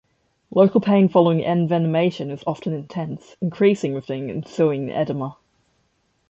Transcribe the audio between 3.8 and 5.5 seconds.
with the ensuing edema.